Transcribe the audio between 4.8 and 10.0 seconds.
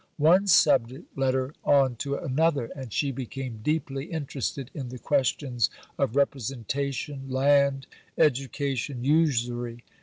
the questions of representation, land, education, usury.